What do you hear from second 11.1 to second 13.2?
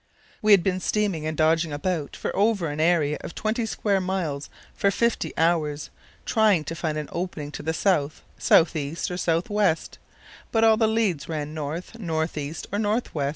ran north, north east, or north